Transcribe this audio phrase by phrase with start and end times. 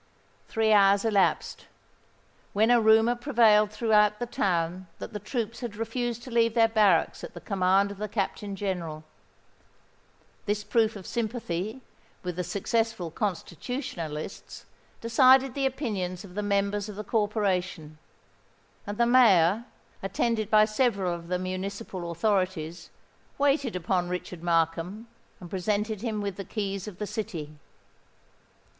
[0.47, 1.67] Three hours elapsed;
[2.53, 6.67] when a rumour prevailed throughout the town that the troops had refused to leave their
[6.67, 9.03] barracks at the command of the Captain General.
[10.47, 11.81] This proof of sympathy
[12.23, 14.65] with the successful Constitutionalists
[15.01, 17.99] decided the opinions of the members of the corporation;
[18.87, 19.65] and the Mayor,
[20.01, 22.89] attended by several of the municipal authorities,
[23.37, 25.07] waited upon Richard Markham
[25.39, 27.55] and presented him with the keys of the city.